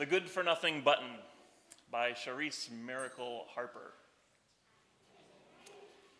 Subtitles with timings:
[0.00, 1.10] The Good for Nothing Button
[1.92, 3.92] by Charise Mericle Harper.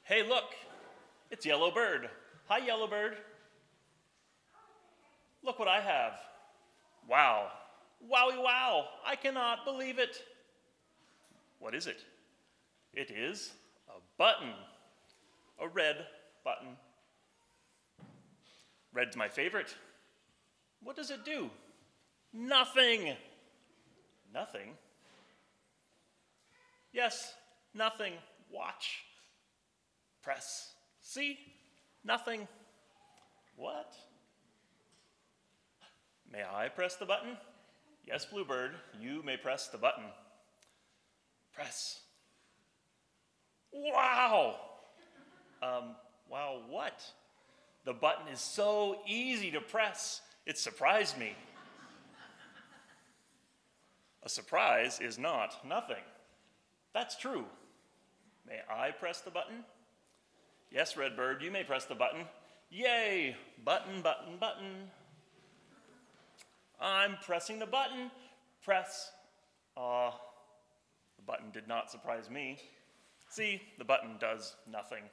[0.03, 0.55] Hey, look,
[1.31, 2.11] it's Yellow Bird.
[2.49, 3.17] Hi, Yellow Bird.
[5.43, 6.13] Look what I have.
[7.09, 7.47] Wow.
[8.05, 8.85] Wowie wow.
[9.07, 10.27] I cannot believe it.
[11.59, 12.05] What is it?
[12.93, 13.51] It is
[13.89, 14.53] a button,
[15.59, 16.05] a red
[16.45, 16.77] button.
[18.93, 19.75] Red's my favorite.
[20.83, 21.49] What does it do?
[22.35, 23.17] Nothing.
[24.33, 24.71] Nothing?
[26.93, 27.35] Yes,
[27.75, 28.15] nothing.
[28.51, 29.05] Watch.
[30.23, 30.73] Press.
[31.03, 31.39] See?
[32.05, 32.47] Nothing.
[33.57, 33.95] What?
[36.33, 37.37] May I press the button?
[38.07, 40.05] Yes, Bluebird, you may press the button.
[41.53, 42.01] Press.
[43.73, 44.57] Wow!
[45.63, 45.97] Um,
[46.29, 47.03] wow, what?
[47.85, 51.35] The button is so easy to press, it surprised me.
[54.23, 56.03] A surprise is not nothing.
[56.93, 57.45] That's true.
[58.47, 59.65] May I press the button?
[60.71, 62.23] Yes, Redbird, you may press the button.
[62.71, 63.37] Yay!
[63.65, 64.91] Button, button, button.
[66.81, 68.11] I'm pressing the button.
[68.63, 69.11] Press.
[69.77, 70.13] Ah, uh,
[71.17, 72.59] the button did not surprise me.
[73.29, 75.05] See, the button does nothing.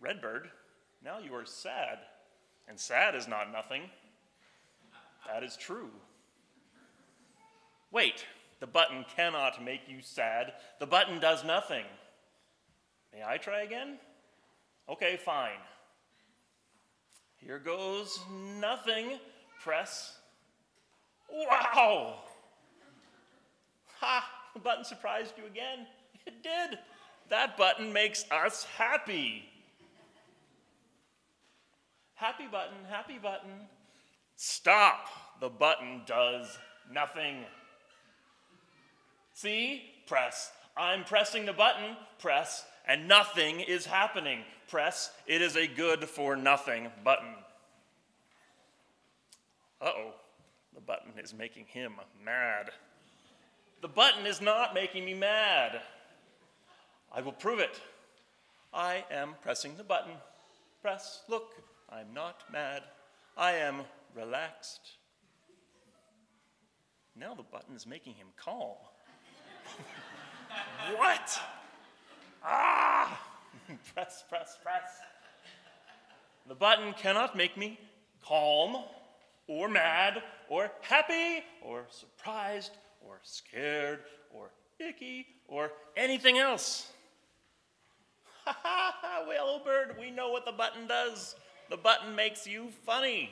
[0.00, 0.50] Redbird,
[1.04, 1.98] now you are sad.
[2.68, 3.82] And sad is not nothing.
[5.26, 5.90] That is true.
[7.92, 8.24] Wait,
[8.60, 10.54] the button cannot make you sad.
[10.80, 11.84] The button does nothing.
[13.12, 13.98] May I try again?
[14.88, 15.60] Okay, fine.
[17.36, 18.18] Here goes
[18.58, 19.18] nothing.
[19.62, 20.16] Press.
[21.30, 22.16] Wow!
[24.00, 24.30] Ha!
[24.54, 25.86] The button surprised you again.
[26.26, 26.78] It did.
[27.28, 29.44] That button makes us happy.
[32.14, 33.50] Happy button, happy button.
[34.36, 35.08] Stop!
[35.40, 36.58] The button does
[36.90, 37.44] nothing.
[39.42, 39.82] See?
[40.06, 40.52] Press.
[40.76, 41.96] I'm pressing the button.
[42.20, 42.64] Press.
[42.86, 44.44] And nothing is happening.
[44.68, 45.10] Press.
[45.26, 47.34] It is a good for nothing button.
[49.80, 50.10] Uh oh.
[50.76, 51.94] The button is making him
[52.24, 52.70] mad.
[53.80, 55.80] The button is not making me mad.
[57.12, 57.80] I will prove it.
[58.72, 60.12] I am pressing the button.
[60.82, 61.22] Press.
[61.28, 61.54] Look.
[61.90, 62.82] I'm not mad.
[63.36, 63.80] I am
[64.14, 64.98] relaxed.
[67.16, 68.76] Now the button is making him calm.
[70.96, 71.40] What?
[72.44, 73.20] Ah!
[73.94, 74.90] press, press, press.
[76.48, 77.78] The button cannot make me
[78.24, 78.84] calm
[79.46, 84.00] or mad or happy or surprised or scared
[84.30, 86.88] or icky or anything else.
[88.44, 91.36] Ha ha ha, Whale Bird, we know what the button does.
[91.70, 93.30] The button makes you funny.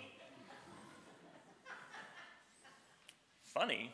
[3.42, 3.92] Funny?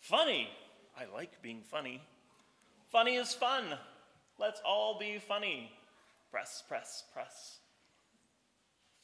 [0.00, 0.50] Funny!
[0.98, 2.02] I like being funny.
[2.90, 3.64] Funny is fun.
[4.36, 5.70] Let's all be funny.
[6.32, 7.58] Press, press, press.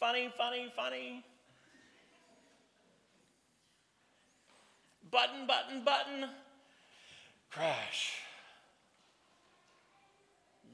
[0.01, 1.25] Funny, funny, funny.
[5.09, 6.31] Button, button, button.
[7.51, 8.15] Crash.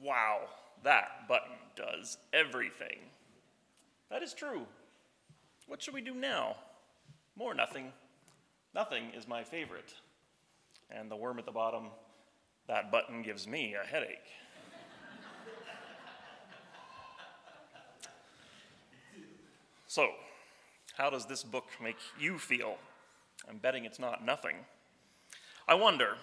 [0.01, 0.39] Wow,
[0.83, 2.97] that button does everything.
[4.09, 4.65] That is true.
[5.67, 6.55] What should we do now?
[7.35, 7.93] More nothing.
[8.73, 9.93] Nothing is my favorite.
[10.97, 11.87] And the worm at the bottom,
[12.67, 14.17] that button gives me a headache.
[19.87, 20.09] so,
[20.97, 22.75] how does this book make you feel?
[23.49, 24.57] I'm betting it's not nothing.
[25.67, 26.15] I wonder,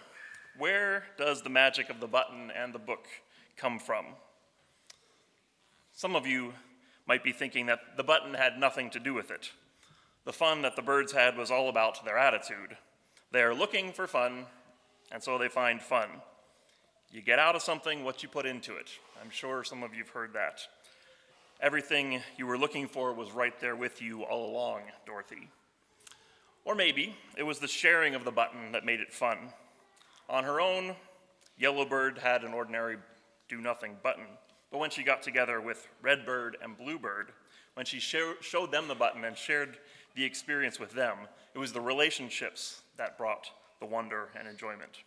[0.58, 3.06] where does the magic of the button and the book
[3.56, 4.06] come from?
[5.92, 6.52] Some of you
[7.06, 9.52] might be thinking that the button had nothing to do with it.
[10.24, 12.76] The fun that the birds had was all about their attitude.
[13.30, 14.46] They are looking for fun,
[15.12, 16.08] and so they find fun.
[17.12, 18.88] You get out of something what you put into it.
[19.22, 20.60] I'm sure some of you have heard that.
[21.60, 25.48] Everything you were looking for was right there with you all along, Dorothy.
[26.64, 29.38] Or maybe it was the sharing of the button that made it fun.
[30.30, 30.94] On her own,
[31.58, 32.96] Yellowbird had an ordinary
[33.48, 34.26] do nothing button.
[34.70, 37.32] But when she got together with Redbird and Bluebird,
[37.74, 39.78] when she show, showed them the button and shared
[40.18, 41.16] the experience with them,
[41.54, 45.04] it was the relationships that brought the wonder and enjoyment.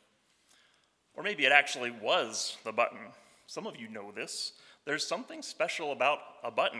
[1.15, 2.99] Or maybe it actually was the button.
[3.45, 4.53] Some of you know this.
[4.85, 6.79] There's something special about a button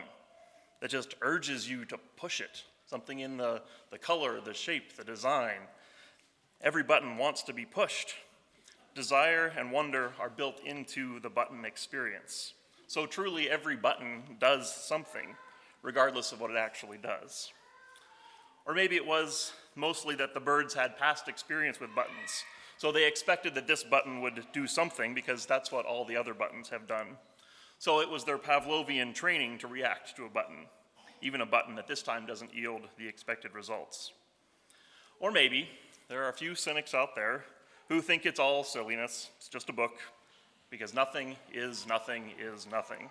[0.79, 3.61] that just urges you to push it, something in the,
[3.91, 5.59] the color, the shape, the design.
[6.61, 8.15] Every button wants to be pushed.
[8.95, 12.53] Desire and wonder are built into the button experience.
[12.87, 15.35] So truly, every button does something,
[15.81, 17.51] regardless of what it actually does.
[18.65, 22.43] Or maybe it was mostly that the birds had past experience with buttons,
[22.77, 26.33] so they expected that this button would do something because that's what all the other
[26.33, 27.17] buttons have done.
[27.77, 30.65] So it was their Pavlovian training to react to a button,
[31.21, 34.11] even a button that this time doesn't yield the expected results.
[35.19, 35.69] Or maybe
[36.09, 37.45] there are a few cynics out there
[37.87, 39.93] who think it's all silliness, it's just a book,
[40.69, 43.09] because nothing is nothing is nothing.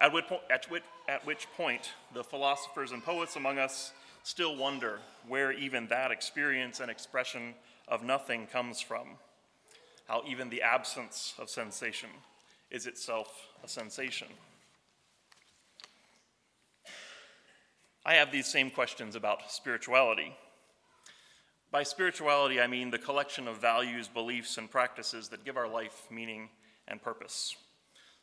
[0.00, 3.92] At which, at, which, at which, point, the philosophers and poets among us
[4.24, 4.98] still wonder
[5.28, 7.54] where even that experience and expression
[7.86, 9.06] of nothing comes from,
[10.08, 12.08] how even the absence of sensation
[12.70, 14.28] is itself a sensation.
[18.04, 20.34] I have these same questions about spirituality.
[21.70, 26.06] By spirituality, I mean the collection of values, beliefs, and practices that give our life
[26.10, 26.48] meaning
[26.88, 27.56] and purpose.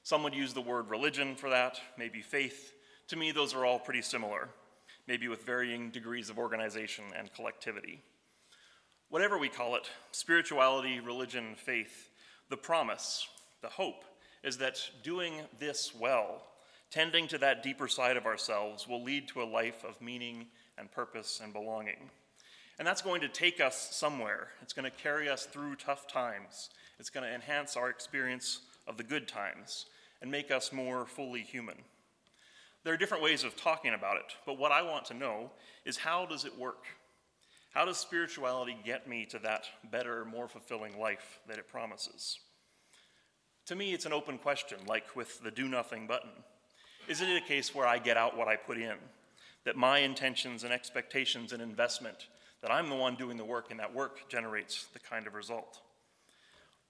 [0.03, 2.73] Some would use the word religion for that, maybe faith.
[3.09, 4.49] To me, those are all pretty similar,
[5.07, 8.01] maybe with varying degrees of organization and collectivity.
[9.09, 12.09] Whatever we call it spirituality, religion, faith
[12.51, 13.27] the promise,
[13.61, 14.03] the hope,
[14.43, 16.43] is that doing this well,
[16.91, 20.91] tending to that deeper side of ourselves, will lead to a life of meaning and
[20.91, 22.09] purpose and belonging.
[22.77, 24.49] And that's going to take us somewhere.
[24.61, 26.69] It's going to carry us through tough times.
[26.99, 29.85] It's going to enhance our experience of the good times
[30.21, 31.77] and make us more fully human.
[32.83, 35.51] There are different ways of talking about it, but what I want to know
[35.85, 36.85] is how does it work?
[37.73, 42.39] How does spirituality get me to that better, more fulfilling life that it promises?
[43.67, 46.31] To me, it's an open question, like with the do nothing button.
[47.07, 48.95] Is it a case where I get out what I put in?
[49.63, 52.27] That my intentions and expectations and investment,
[52.61, 55.81] that I'm the one doing the work and that work generates the kind of result?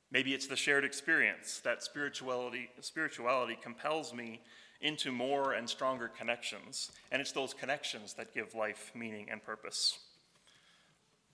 [0.09, 4.41] Maybe it's the shared experience that spirituality, spirituality compels me
[4.81, 9.99] into more and stronger connections, and it's those connections that give life meaning and purpose.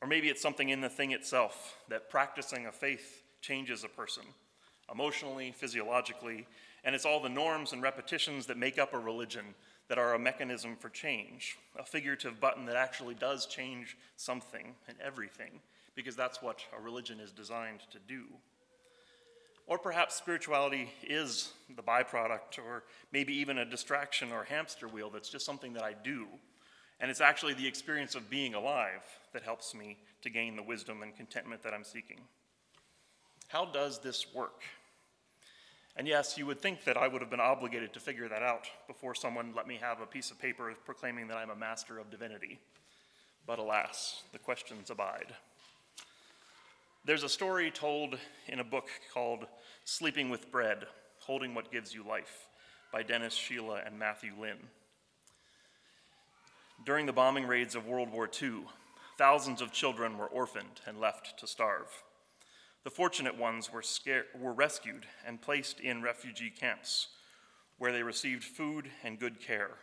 [0.01, 4.23] Or maybe it's something in the thing itself that practicing a faith changes a person
[4.91, 6.47] emotionally, physiologically,
[6.83, 9.43] and it's all the norms and repetitions that make up a religion
[9.89, 14.97] that are a mechanism for change, a figurative button that actually does change something and
[15.03, 15.59] everything,
[15.95, 18.25] because that's what a religion is designed to do.
[19.67, 25.29] Or perhaps spirituality is the byproduct, or maybe even a distraction or hamster wheel that's
[25.29, 26.27] just something that I do.
[26.99, 29.03] And it's actually the experience of being alive
[29.33, 32.21] that helps me to gain the wisdom and contentment that I'm seeking.
[33.49, 34.63] How does this work?
[35.97, 38.67] And yes, you would think that I would have been obligated to figure that out
[38.87, 42.09] before someone let me have a piece of paper proclaiming that I'm a master of
[42.09, 42.59] divinity.
[43.45, 45.33] But alas, the questions abide.
[47.07, 48.17] There's a story told
[48.49, 49.45] in a book called
[49.85, 50.87] Sleeping with Bread
[51.19, 52.49] Holding What Gives You Life
[52.91, 54.57] by Dennis Sheila and Matthew Linn.
[56.85, 58.65] During the bombing raids of World War II,
[59.17, 61.87] thousands of children were orphaned and left to starve.
[62.83, 67.07] The fortunate ones were, scared, were rescued and placed in refugee camps
[67.77, 69.75] where they received food and good care.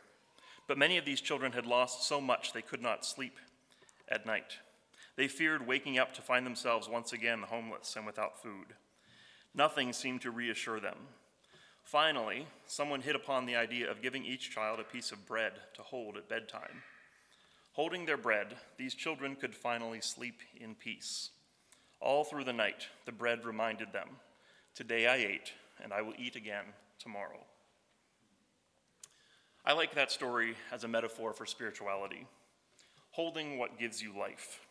[0.69, 3.38] But many of these children had lost so much they could not sleep
[4.11, 4.59] at night.
[5.16, 8.75] They feared waking up to find themselves once again homeless and without food.
[9.55, 10.96] Nothing seemed to reassure them.
[11.84, 15.82] Finally, someone hit upon the idea of giving each child a piece of bread to
[15.82, 16.82] hold at bedtime.
[17.72, 21.31] Holding their bread, these children could finally sleep in peace.
[22.00, 24.08] All through the night, the bread reminded them
[24.74, 26.65] Today I ate, and I will eat again
[26.98, 27.44] tomorrow.
[29.65, 32.27] I like that story as a metaphor for spirituality,
[33.10, 34.64] holding what gives you life.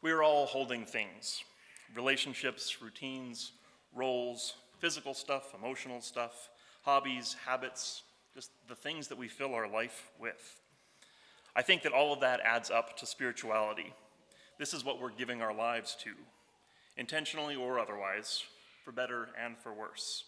[0.00, 1.42] We are all holding things
[1.96, 3.52] relationships, routines,
[3.94, 6.50] roles, physical stuff, emotional stuff,
[6.82, 8.02] hobbies, habits,
[8.34, 10.60] just the things that we fill our life with.
[11.56, 13.92] I think that all of that adds up to spirituality.
[14.58, 16.10] This is what we're giving our lives to,
[16.96, 18.44] intentionally or otherwise,
[18.84, 20.24] for better and for worse.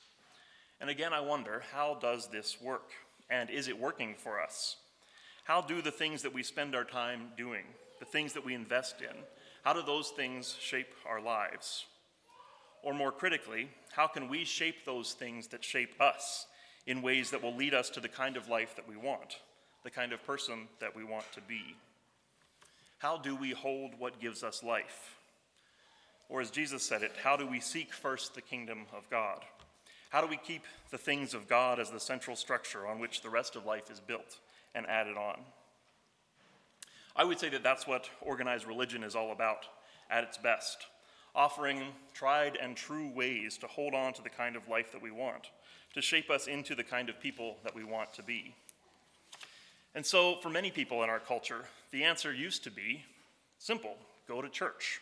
[0.80, 2.90] And again, I wonder how does this work?
[3.28, 4.76] And is it working for us?
[5.44, 7.64] How do the things that we spend our time doing,
[8.00, 9.16] the things that we invest in,
[9.64, 11.86] how do those things shape our lives?
[12.82, 16.46] Or more critically, how can we shape those things that shape us
[16.86, 19.36] in ways that will lead us to the kind of life that we want,
[19.84, 21.76] the kind of person that we want to be?
[22.98, 25.16] How do we hold what gives us life?
[26.28, 29.40] Or as Jesus said it, how do we seek first the kingdom of God?
[30.10, 33.30] How do we keep the things of God as the central structure on which the
[33.30, 34.38] rest of life is built
[34.74, 35.40] and added on?
[37.16, 39.66] I would say that that's what organized religion is all about
[40.10, 40.86] at its best,
[41.34, 41.82] offering
[42.14, 45.50] tried and true ways to hold on to the kind of life that we want,
[45.94, 48.54] to shape us into the kind of people that we want to be.
[49.94, 53.04] And so, for many people in our culture, the answer used to be
[53.58, 53.96] simple
[54.28, 55.00] go to church.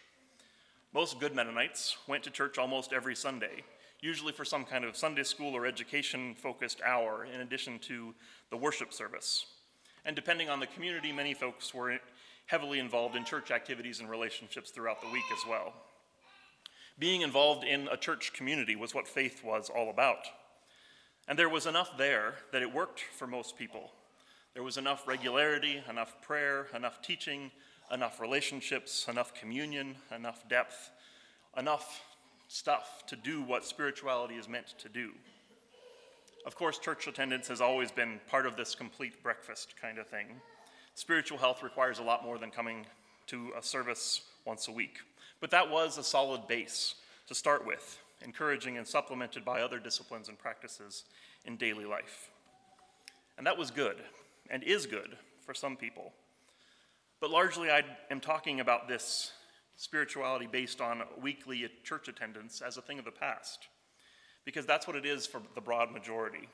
[0.94, 3.62] Most good Mennonites went to church almost every Sunday,
[4.00, 8.14] usually for some kind of Sunday school or education focused hour, in addition to
[8.48, 9.44] the worship service.
[10.08, 11.98] And depending on the community, many folks were
[12.46, 15.74] heavily involved in church activities and relationships throughout the week as well.
[16.98, 20.24] Being involved in a church community was what faith was all about.
[21.28, 23.90] And there was enough there that it worked for most people.
[24.54, 27.50] There was enough regularity, enough prayer, enough teaching,
[27.92, 30.90] enough relationships, enough communion, enough depth,
[31.54, 32.00] enough
[32.48, 35.10] stuff to do what spirituality is meant to do.
[36.48, 40.28] Of course, church attendance has always been part of this complete breakfast kind of thing.
[40.94, 42.86] Spiritual health requires a lot more than coming
[43.26, 45.00] to a service once a week.
[45.40, 46.94] But that was a solid base
[47.26, 51.04] to start with, encouraging and supplemented by other disciplines and practices
[51.44, 52.30] in daily life.
[53.36, 53.96] And that was good,
[54.48, 56.14] and is good for some people.
[57.20, 59.32] But largely, I am talking about this
[59.76, 63.68] spirituality based on weekly church attendance as a thing of the past,
[64.48, 66.48] because that's what it is for the broad majority.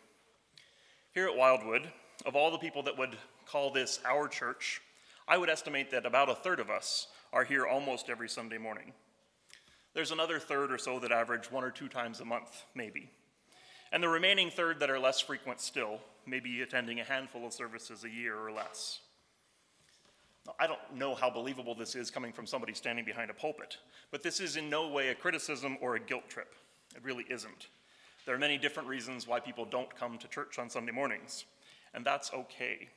[1.13, 1.89] Here at Wildwood,
[2.27, 4.83] of all the people that would call this our church,
[5.29, 8.93] I would estimate that about a third of us are here almost every Sunday morning.
[9.95, 13.13] There's another third or so that average one or two times a month, maybe.
[13.93, 18.03] And the remaining third that are less frequent still, maybe attending a handful of services
[18.03, 19.03] a year or less.
[20.59, 23.77] I don't know how believable this is coming from somebody standing behind a pulpit,
[24.11, 26.57] but this is in no way a criticism or a guilt trip.
[26.95, 27.69] It really isn't.
[28.27, 31.45] There are many different reasons why people don't come to church on Sunday mornings,
[31.93, 32.89] and that's okay.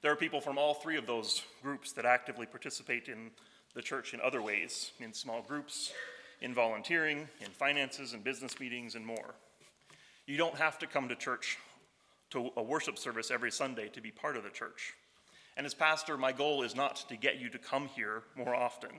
[0.00, 3.30] There are people from all three of those groups that actively participate in
[3.74, 5.92] the church in other ways in small groups,
[6.40, 9.34] in volunteering, in finances and business meetings, and more.
[10.26, 11.58] You don't have to come to church
[12.30, 14.94] to a worship service every Sunday to be part of the church.
[15.58, 18.90] And as pastor, my goal is not to get you to come here more often.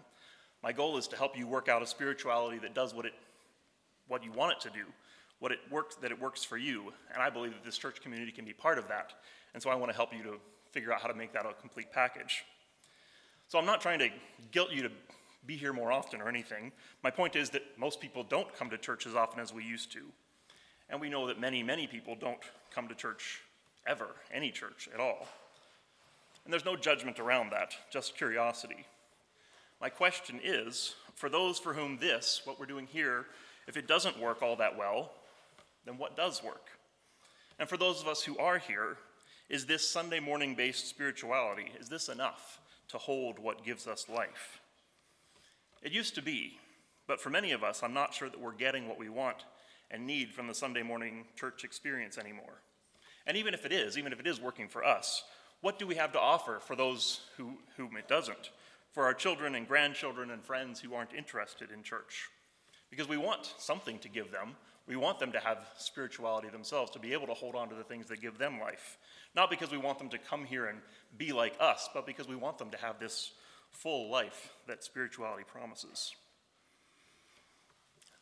[0.61, 3.13] My goal is to help you work out a spirituality that does what it
[4.07, 4.85] what you want it to do,
[5.45, 6.91] what it works that it works for you.
[7.13, 9.13] And I believe that this church community can be part of that.
[9.53, 10.39] And so I want to help you to
[10.71, 12.43] figure out how to make that a complete package.
[13.47, 14.09] So I'm not trying to
[14.51, 14.89] guilt you to
[15.45, 16.71] be here more often or anything.
[17.03, 19.91] My point is that most people don't come to church as often as we used
[19.91, 19.99] to.
[20.89, 22.41] And we know that many, many people don't
[22.73, 23.41] come to church
[23.85, 25.27] ever, any church at all.
[26.43, 28.87] And there's no judgment around that, just curiosity.
[29.79, 33.27] My question is for those for whom this, what we're doing here,
[33.67, 35.11] if it doesn't work all that well,
[35.85, 36.69] then what does work?
[37.59, 38.97] And for those of us who are here,
[39.49, 44.59] is this Sunday morning based spirituality, is this enough to hold what gives us life?
[45.81, 46.59] It used to be,
[47.07, 49.45] but for many of us, I'm not sure that we're getting what we want
[49.91, 52.61] and need from the Sunday morning church experience anymore.
[53.27, 55.23] And even if it is, even if it is working for us,
[55.61, 58.51] what do we have to offer for those who, whom it doesn't?
[58.91, 62.29] For our children and grandchildren and friends who aren't interested in church?
[62.89, 64.55] Because we want something to give them.
[64.87, 67.83] We want them to have spirituality themselves, to be able to hold on to the
[67.83, 68.97] things that give them life.
[69.35, 70.79] Not because we want them to come here and
[71.17, 73.31] be like us, but because we want them to have this
[73.71, 76.13] full life that spirituality promises.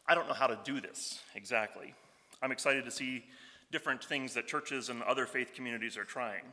[0.07, 1.93] I don't know how to do this exactly.
[2.41, 3.25] I'm excited to see
[3.71, 6.43] different things that churches and other faith communities are trying.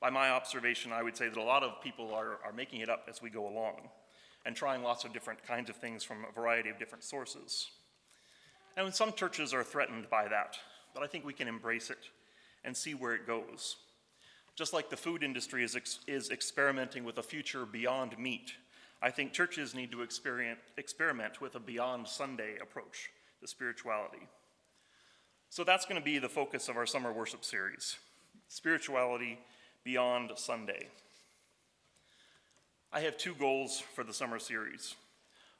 [0.00, 2.88] By my observation, I would say that a lot of people are, are making it
[2.88, 3.88] up as we go along
[4.44, 7.70] and trying lots of different kinds of things from a variety of different sources.
[8.76, 10.56] And some churches are threatened by that,
[10.94, 12.08] but I think we can embrace it
[12.64, 13.76] and see where it goes.
[14.54, 18.52] Just like the food industry is, ex- is experimenting with a future beyond meat,
[19.00, 23.10] I think churches need to experiment with a beyond Sunday approach
[23.40, 24.28] to spirituality.
[25.50, 27.96] So that's going to be the focus of our summer worship series
[28.48, 29.38] spirituality
[29.82, 30.88] beyond Sunday.
[32.92, 34.94] I have two goals for the summer series.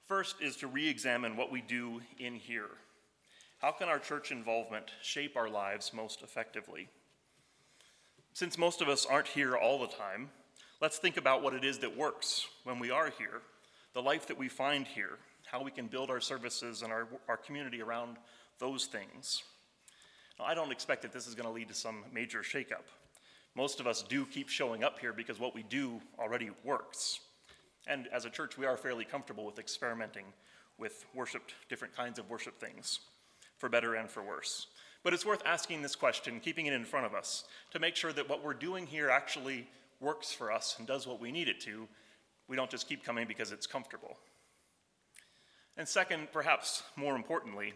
[0.07, 2.69] First is to re examine what we do in here.
[3.63, 6.89] How can our church involvement shape our lives most effectively?
[8.33, 10.31] Since most of us aren't here all the time,
[10.81, 13.41] let's think about what it is that works when we are here,
[13.95, 17.37] the life that we find here, how we can build our services and our, our
[17.37, 18.17] community around
[18.59, 19.45] those things.
[20.41, 22.91] Now, I don't expect that this is going to lead to some major shakeup.
[23.55, 27.21] Most of us do keep showing up here because what we do already works.
[27.87, 30.25] And as a church, we are fairly comfortable with experimenting
[30.79, 32.99] with worship, different kinds of worship things,
[33.63, 34.67] for better and for worse.
[35.05, 38.13] But it's worth asking this question, keeping it in front of us, to make sure
[38.13, 39.69] that what we're doing here actually
[40.01, 41.87] works for us and does what we need it to.
[42.49, 44.17] We don't just keep coming because it's comfortable.
[45.77, 47.73] And second, perhaps more importantly,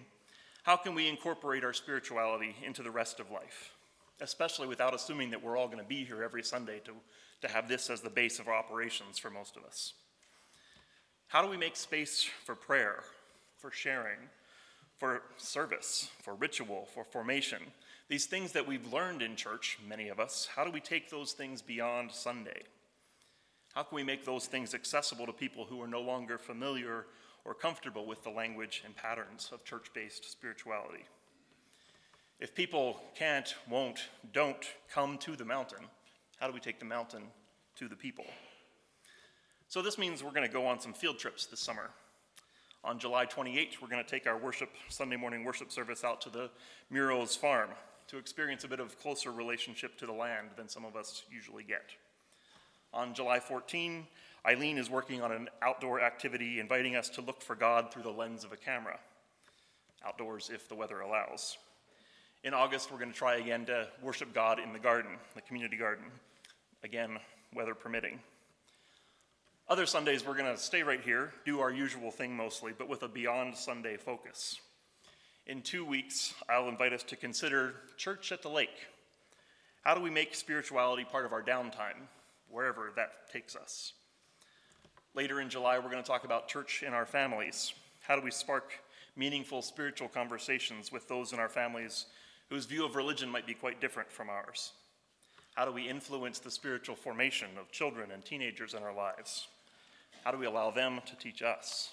[0.65, 3.77] how can we incorporate our spirituality into the rest of life,
[4.21, 6.95] especially without assuming that we're all going to be here every Sunday to,
[7.43, 9.95] to have this as the base of our operations for most of us.
[11.29, 13.05] How do we make space for prayer,
[13.57, 14.19] for sharing,
[14.99, 17.63] for service, for ritual, for formation?
[18.09, 21.33] These things that we've learned in church, many of us, how do we take those
[21.33, 22.63] things beyond Sunday?
[23.75, 27.07] How can we make those things accessible to people who are no longer familiar
[27.45, 31.05] or comfortable with the language and patterns of church based spirituality?
[32.39, 34.01] If people can't, won't,
[34.33, 35.85] don't come to the mountain,
[36.39, 37.23] how do we take the mountain
[37.77, 38.27] to the people?
[39.69, 41.91] So, this means we're going to go on some field trips this summer.
[42.87, 46.31] On July 28th, we're going to take our worship, Sunday morning worship service out to
[46.31, 46.49] the
[46.89, 47.71] Muro's farm
[48.07, 51.65] to experience a bit of closer relationship to the land than some of us usually
[51.65, 51.91] get.
[52.95, 54.07] On July 14,
[54.47, 58.11] Eileen is working on an outdoor activity inviting us to look for God through the
[58.11, 59.01] lens of a camera.
[60.07, 61.59] Outdoors, if the weather allows.
[62.45, 65.77] In August, we're going to try again to worship God in the garden, the community
[65.77, 66.05] garden.
[66.85, 67.19] Again,
[67.53, 68.21] weather permitting.
[69.69, 73.03] Other Sundays, we're going to stay right here, do our usual thing mostly, but with
[73.03, 74.61] a beyond Sunday focus.
[75.49, 78.87] In two weeks, I'll invite us to consider church at the lake.
[79.83, 82.07] How do we make spirituality part of our downtime,
[82.49, 83.95] wherever that takes us?
[85.17, 87.75] Later in July, we're going to talk about church in our families.
[88.03, 88.73] How do we spark
[89.17, 92.07] meaningful spiritual conversations with those in our families
[92.51, 94.75] whose view of religion might be quite different from ours?
[95.57, 99.49] How do we influence the spiritual formation of children and teenagers in our lives?
[100.27, 101.93] How do we allow them to teach us?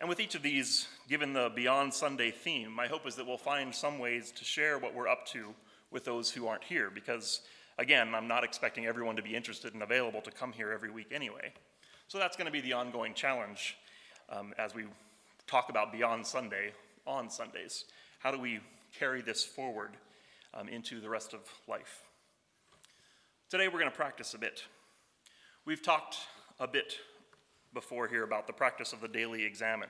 [0.00, 3.38] And with each of these, given the Beyond Sunday theme, my hope is that we'll
[3.38, 5.54] find some ways to share what we're up to
[5.90, 7.40] with those who aren't here, because
[7.78, 11.06] again, I'm not expecting everyone to be interested and available to come here every week
[11.10, 11.54] anyway.
[12.08, 13.78] So that's going to be the ongoing challenge
[14.28, 14.84] um, as we
[15.46, 16.72] talk about Beyond Sunday
[17.06, 17.86] on Sundays.
[18.18, 18.60] How do we
[18.98, 19.92] carry this forward
[20.52, 22.02] um, into the rest of life?
[23.48, 24.64] Today, we're going to practice a bit.
[25.66, 26.18] We've talked
[26.60, 26.98] a bit
[27.72, 29.88] before here about the practice of the daily examen.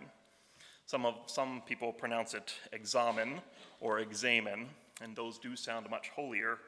[0.86, 3.40] Some, of, some people pronounce it examen
[3.80, 4.68] or examen,
[5.02, 6.58] and those do sound much holier,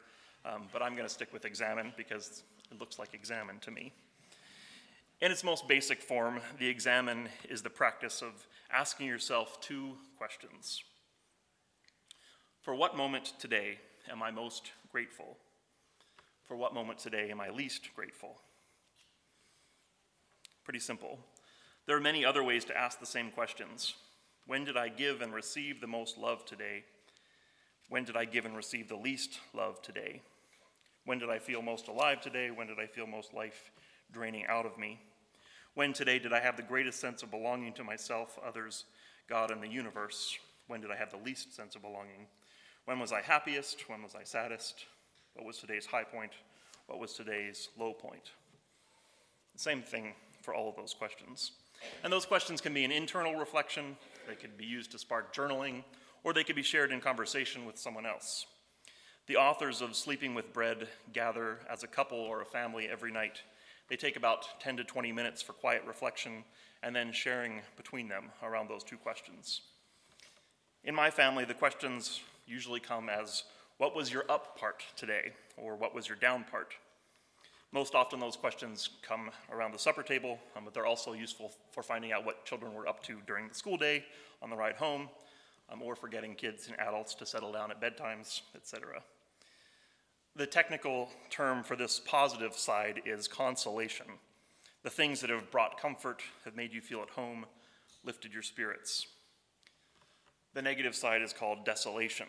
[0.45, 2.42] um, but I'm going to stick with examen because
[2.73, 3.92] it looks like examine to me.
[5.21, 10.83] In its most basic form, the examen is the practice of asking yourself two questions.
[12.61, 13.79] For what moment today
[14.11, 15.37] am I most grateful?
[16.42, 18.40] For what moment today am I least grateful?
[20.66, 21.20] Pretty simple.
[21.87, 23.94] There are many other ways to ask the same questions.
[24.48, 26.83] When did I give and receive the most love today?
[27.88, 30.22] When did I give and receive the least love today?
[31.05, 32.50] When did I feel most alive today?
[32.50, 33.70] When did I feel most life
[34.11, 34.98] draining out of me?
[35.74, 38.87] When today did I have the greatest sense of belonging to myself, others,
[39.29, 40.37] God, and the universe?
[40.66, 42.26] When did I have the least sense of belonging?
[42.87, 43.88] When was I happiest?
[43.88, 44.87] When was I saddest?
[45.35, 46.33] What was today's high point?
[46.88, 48.33] What was today's low point?
[49.55, 50.14] The same thing
[50.46, 51.50] for all of those questions.
[52.04, 53.96] And those questions can be an internal reflection,
[54.28, 55.82] they could be used to spark journaling,
[56.22, 58.46] or they could be shared in conversation with someone else.
[59.26, 63.42] The authors of Sleeping with Bread gather as a couple or a family every night.
[63.88, 66.44] They take about 10 to 20 minutes for quiet reflection
[66.80, 69.62] and then sharing between them around those two questions.
[70.85, 73.42] In my family, the questions usually come as
[73.78, 75.32] What was your up part today?
[75.56, 76.74] or What was your down part?
[77.72, 81.83] Most often, those questions come around the supper table, um, but they're also useful for
[81.83, 84.05] finding out what children were up to during the school day,
[84.40, 85.09] on the ride home,
[85.70, 89.02] um, or for getting kids and adults to settle down at bedtimes, etc.
[90.37, 94.07] The technical term for this positive side is consolation.
[94.83, 97.46] The things that have brought comfort, have made you feel at home,
[98.05, 99.07] lifted your spirits.
[100.55, 102.29] The negative side is called desolation,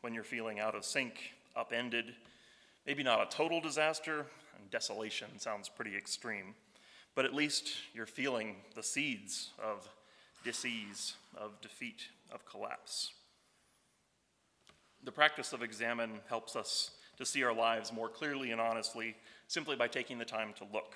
[0.00, 2.14] when you're feeling out of sync, upended,
[2.86, 4.26] maybe not a total disaster,
[4.60, 6.54] and desolation sounds pretty extreme,
[7.14, 9.88] but at least you're feeling the seeds of
[10.44, 13.12] disease, of defeat, of collapse.
[15.04, 19.16] The practice of examen helps us to see our lives more clearly and honestly
[19.46, 20.94] simply by taking the time to look.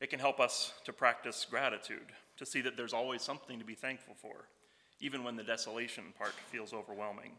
[0.00, 3.74] It can help us to practice gratitude, to see that there's always something to be
[3.74, 4.48] thankful for,
[5.00, 7.32] even when the desolation part feels overwhelming.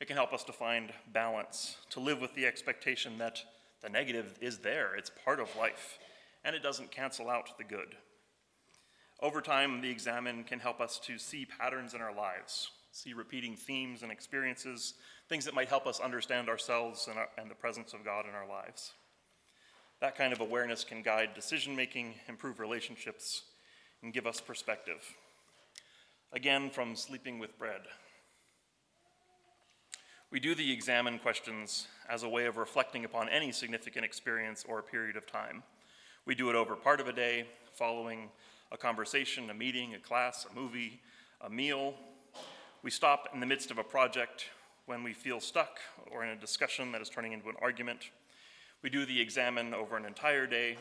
[0.00, 3.42] It can help us to find balance, to live with the expectation that
[3.82, 5.98] the negative is there, it's part of life,
[6.44, 7.96] and it doesn't cancel out the good.
[9.20, 13.56] Over time, the examen can help us to see patterns in our lives, see repeating
[13.56, 14.94] themes and experiences,
[15.28, 18.34] things that might help us understand ourselves and, our, and the presence of God in
[18.34, 18.92] our lives.
[20.00, 23.42] That kind of awareness can guide decision making, improve relationships,
[24.02, 25.04] and give us perspective.
[26.32, 27.82] Again, from Sleeping with Bread.
[30.32, 34.80] We do the examen questions as a way of reflecting upon any significant experience or
[34.80, 35.64] period of time.
[36.24, 38.28] We do it over part of a day, following
[38.70, 41.00] a conversation, a meeting, a class, a movie,
[41.40, 41.94] a meal.
[42.84, 44.50] We stop in the midst of a project
[44.86, 45.80] when we feel stuck
[46.12, 48.10] or in a discussion that is turning into an argument.
[48.82, 50.76] We do the examen over an entire day.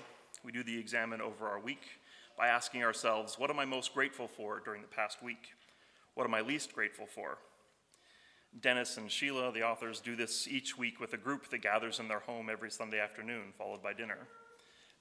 [0.45, 1.99] We do the examen over our week
[2.37, 5.55] by asking ourselves, what am I most grateful for during the past week?
[6.13, 7.39] What am I least grateful for?
[8.61, 12.07] Dennis and Sheila, the authors, do this each week with a group that gathers in
[12.07, 14.27] their home every Sunday afternoon, followed by dinner.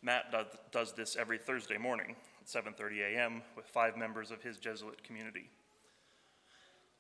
[0.02, 0.32] Matt
[0.70, 3.42] does this every Thursday morning at 7:30 a.m.
[3.56, 5.50] with five members of his Jesuit community.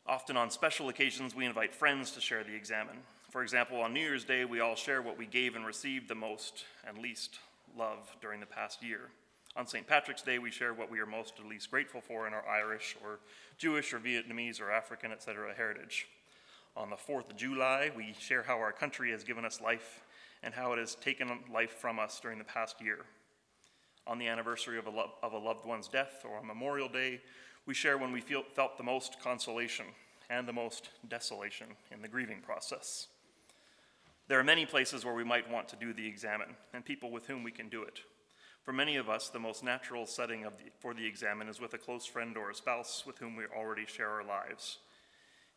[0.06, 2.96] Often on special occasions, we invite friends to share the examen.
[3.30, 6.14] For example, on New Year's Day, we all share what we gave and received the
[6.14, 7.38] most and least
[7.76, 9.10] love during the past year.
[9.54, 9.86] On St.
[9.86, 12.96] Patrick's Day, we share what we are most or least grateful for in our Irish
[13.04, 13.20] or
[13.58, 15.54] Jewish or Vietnamese or African, etc.
[15.54, 16.08] heritage.
[16.76, 20.02] On the 4th of July, we share how our country has given us life
[20.42, 23.04] and how it has taken life from us during the past year.
[24.06, 27.20] On the anniversary of a, lo- of a loved one's death or on Memorial Day,
[27.66, 29.86] we share when we feel, felt the most consolation
[30.30, 33.08] and the most desolation in the grieving process.
[34.28, 37.26] There are many places where we might want to do the examen, and people with
[37.26, 38.00] whom we can do it.
[38.62, 41.78] For many of us, the most natural setting the, for the examen is with a
[41.78, 44.78] close friend or a spouse with whom we already share our lives.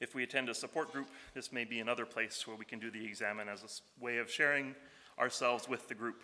[0.02, 2.90] If we attend a support group, this may be another place where we can do
[2.90, 4.76] the examen as a way of sharing
[5.20, 6.24] ourselves with the group.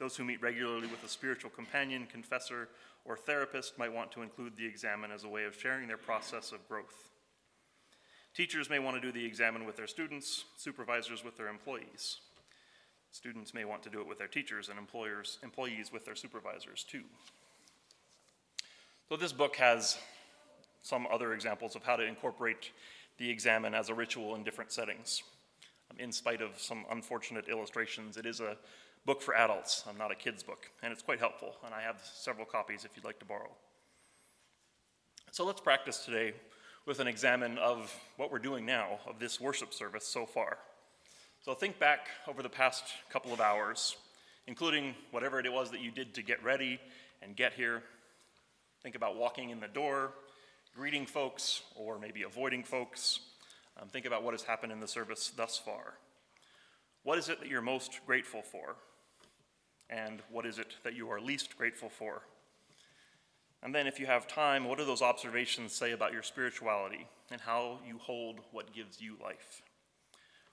[0.00, 2.68] Those who meet regularly with a spiritual companion, confessor,
[3.04, 6.50] or therapist might want to include the examen as a way of sharing their process
[6.50, 7.10] of growth.
[8.34, 12.18] Teachers may want to do the examen with their students, supervisors with their employees.
[13.12, 16.82] Students may want to do it with their teachers and employers, employees with their supervisors
[16.82, 17.02] too.
[19.08, 19.96] So this book has
[20.82, 22.72] some other examples of how to incorporate
[23.18, 25.22] the examen as a ritual in different settings.
[25.90, 28.56] Um, in spite of some unfortunate illustrations, it is a
[29.04, 32.00] book for adults, I'm not a kid's book, and it's quite helpful, and I have
[32.14, 33.50] several copies if you'd like to borrow.
[35.32, 36.34] So let's practice today
[36.86, 40.58] with an examen of what we're doing now of this worship service so far.
[41.40, 43.96] So think back over the past couple of hours,
[44.46, 46.78] including whatever it was that you did to get ready
[47.22, 47.82] and get here.
[48.82, 50.12] Think about walking in the door,
[50.74, 53.20] greeting folks or maybe avoiding folks.
[53.80, 55.94] Um, think about what has happened in the service thus far.
[57.02, 58.76] What is it that you're most grateful for?
[59.90, 62.22] And what is it that you are least grateful for?
[63.62, 67.40] And then, if you have time, what do those observations say about your spirituality and
[67.40, 69.62] how you hold what gives you life?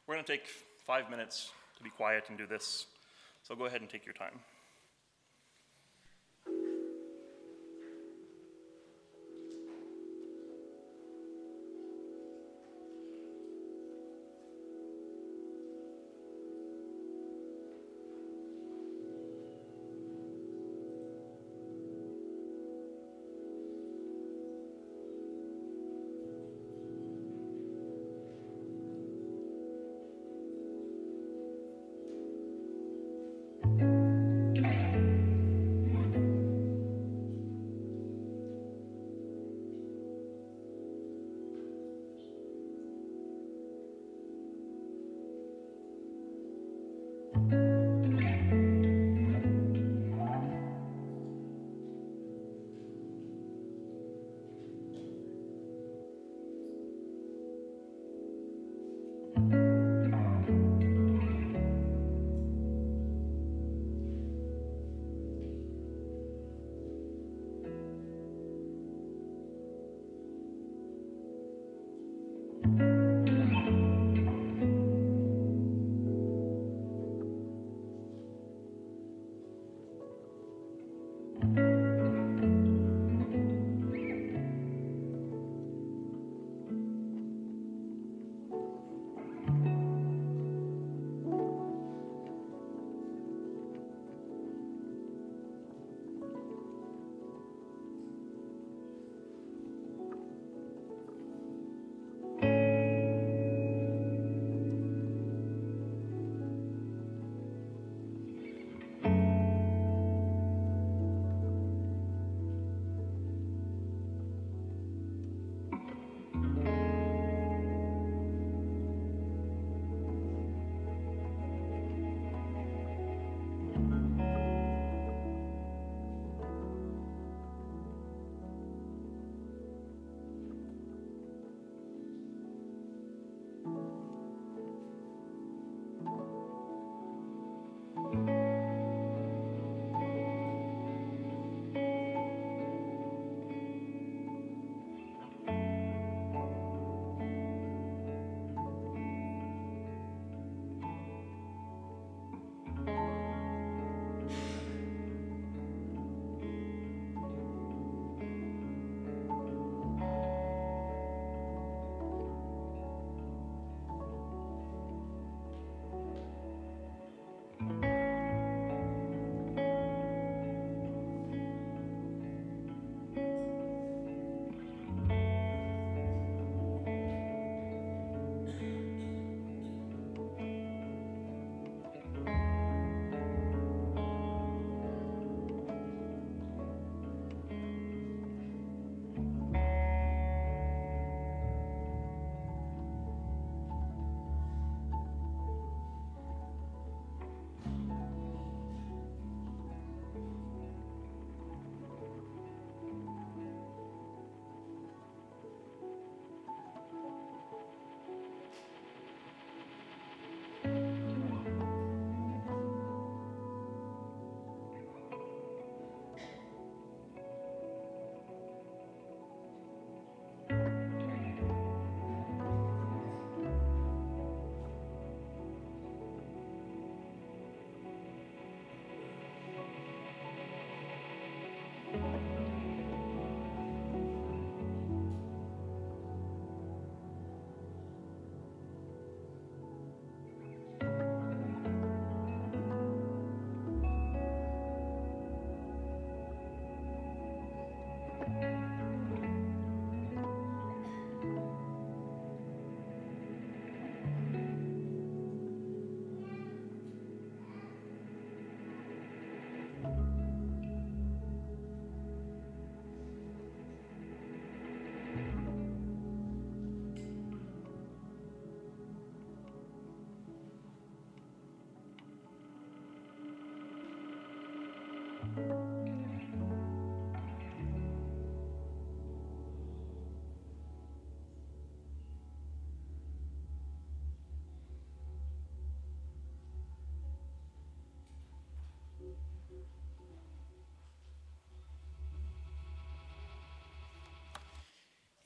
[0.05, 0.47] We're going to take
[0.85, 2.85] five minutes to be quiet and do this,
[3.41, 4.39] so go ahead and take your time.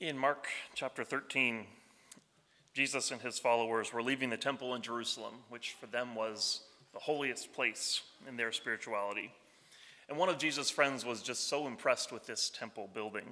[0.04, 1.64] In Mark chapter 13,
[2.74, 6.60] Jesus and his followers were leaving the temple in Jerusalem, which for them was
[6.92, 9.32] the holiest place in their spirituality.
[10.10, 13.24] And one of Jesus' friends was just so impressed with this temple building.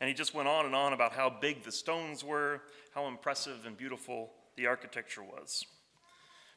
[0.00, 2.62] And he just went on and on about how big the stones were,
[2.94, 5.66] how impressive and beautiful the architecture was.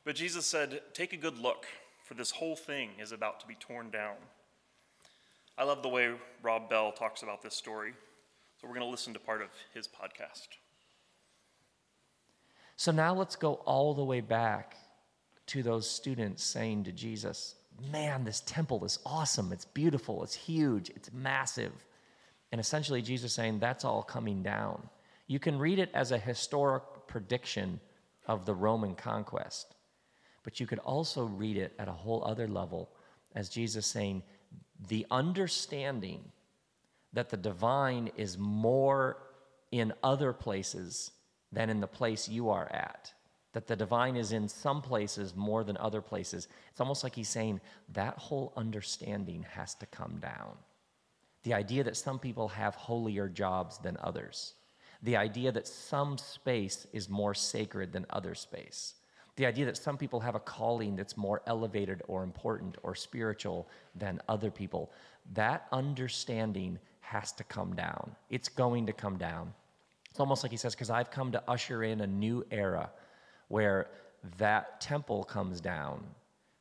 [0.05, 1.65] But Jesus said, Take a good look,
[2.05, 4.15] for this whole thing is about to be torn down.
[5.57, 7.95] I love the way Rob Bell talks about this story.
[8.59, 10.47] So we're going to listen to part of his podcast.
[12.75, 14.75] So now let's go all the way back
[15.47, 17.55] to those students saying to Jesus,
[17.91, 19.51] Man, this temple is awesome.
[19.51, 20.23] It's beautiful.
[20.23, 20.89] It's huge.
[20.89, 21.71] It's massive.
[22.51, 24.89] And essentially, Jesus saying, That's all coming down.
[25.27, 27.79] You can read it as a historic prediction
[28.25, 29.75] of the Roman conquest,
[30.43, 32.89] but you could also read it at a whole other level
[33.35, 34.23] as Jesus saying,
[34.87, 36.31] The understanding
[37.17, 39.17] that the divine is more
[39.71, 41.09] in other places
[41.51, 43.11] than in the place you are at.
[43.53, 46.47] That the divine is in some places more than other places.
[46.69, 47.59] It's almost like he's saying
[47.93, 50.57] that whole understanding has to come down.
[51.41, 54.53] The idea that some people have holier jobs than others.
[55.01, 58.93] The idea that some space is more sacred than other space.
[59.37, 63.67] The idea that some people have a calling that's more elevated or important or spiritual
[63.95, 64.91] than other people.
[65.33, 66.77] That understanding
[67.07, 68.15] has to come down.
[68.29, 69.53] It's going to come down.
[70.11, 72.89] It's almost like he says, because I've come to usher in a new era
[73.47, 73.87] where
[74.37, 76.03] that temple comes down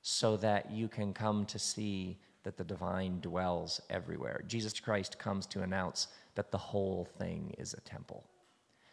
[0.03, 4.45] so that you can come to see that the divine dwells everywhere.
[4.47, 6.07] Jesus Christ comes to announce
[6.37, 8.23] that the whole thing is a temple.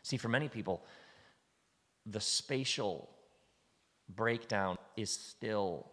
[0.02, 0.84] See, for many people,
[2.08, 3.10] the spatial
[4.16, 5.86] breakdown is still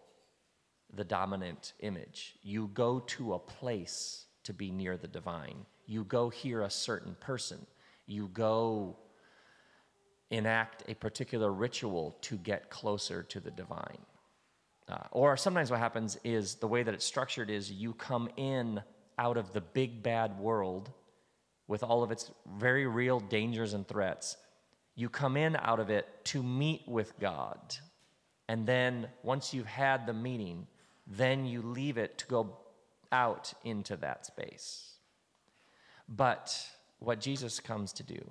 [0.95, 2.33] the dominant image.
[2.41, 5.65] You go to a place to be near the divine.
[5.85, 7.65] You go hear a certain person.
[8.05, 8.97] You go
[10.29, 13.99] enact a particular ritual to get closer to the divine.
[14.87, 18.81] Uh, or sometimes what happens is the way that it's structured is you come in
[19.17, 20.91] out of the big bad world
[21.67, 24.37] with all of its very real dangers and threats.
[24.95, 27.75] You come in out of it to meet with God.
[28.49, 30.67] And then once you've had the meeting,
[31.07, 32.57] then you leave it to go
[33.11, 34.95] out into that space.
[36.07, 36.55] But
[36.99, 38.21] what Jesus comes to do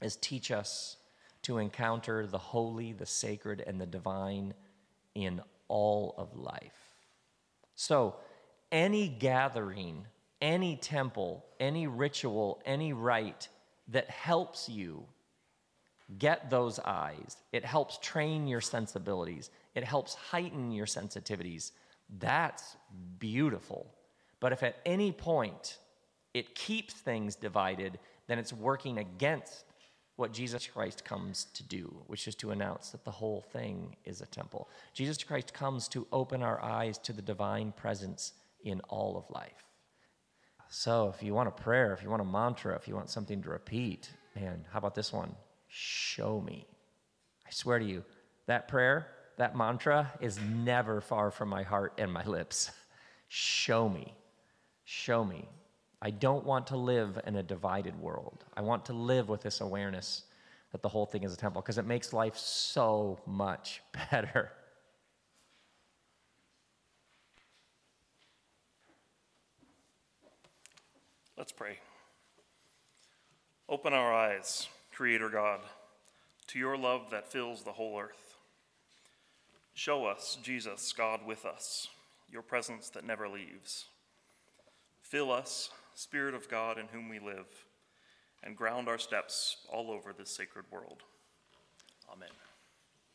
[0.00, 0.96] is teach us
[1.42, 4.54] to encounter the holy, the sacred, and the divine
[5.14, 6.96] in all of life.
[7.74, 8.16] So,
[8.70, 10.06] any gathering,
[10.40, 13.48] any temple, any ritual, any rite
[13.88, 15.04] that helps you
[16.18, 21.72] get those eyes, it helps train your sensibilities, it helps heighten your sensitivities
[22.18, 22.76] that's
[23.18, 23.86] beautiful.
[24.40, 25.78] But if at any point
[26.34, 29.64] it keeps things divided, then it's working against
[30.16, 34.20] what Jesus Christ comes to do, which is to announce that the whole thing is
[34.20, 34.68] a temple.
[34.92, 38.32] Jesus Christ comes to open our eyes to the divine presence
[38.64, 39.64] in all of life.
[40.68, 43.42] So, if you want a prayer, if you want a mantra, if you want something
[43.42, 45.34] to repeat, man, how about this one?
[45.68, 46.66] Show me.
[47.46, 48.04] I swear to you,
[48.46, 52.70] that prayer that mantra is never far from my heart and my lips.
[53.28, 54.14] Show me.
[54.84, 55.48] Show me.
[56.00, 58.44] I don't want to live in a divided world.
[58.56, 60.24] I want to live with this awareness
[60.72, 64.50] that the whole thing is a temple because it makes life so much better.
[71.36, 71.78] Let's pray.
[73.68, 75.60] Open our eyes, Creator God,
[76.48, 78.31] to your love that fills the whole earth.
[79.74, 81.88] Show us, Jesus, God with us,
[82.30, 83.86] your presence that never leaves.
[85.00, 87.66] Fill us, Spirit of God in whom we live,
[88.42, 91.02] and ground our steps all over this sacred world.
[92.10, 92.28] Amen.